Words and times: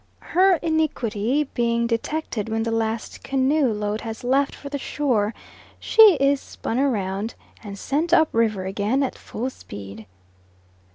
Her 0.33 0.55
iniquity 0.63 1.43
being 1.53 1.85
detected 1.85 2.49
when 2.49 2.63
the 2.63 2.71
last 2.71 3.23
canoe 3.23 3.71
load 3.71 4.01
has 4.01 4.23
left 4.23 4.55
for 4.55 4.67
the 4.67 4.79
shore, 4.79 5.31
she 5.79 6.15
is 6.15 6.41
spun 6.41 6.79
round 6.79 7.35
and 7.61 7.77
sent 7.77 8.11
up 8.11 8.29
river 8.31 8.65
again 8.65 9.03
at 9.03 9.15
full 9.15 9.51
speed. 9.51 10.07